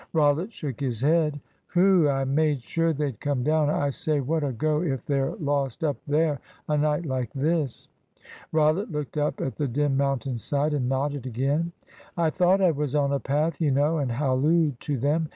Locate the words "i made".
2.09-2.63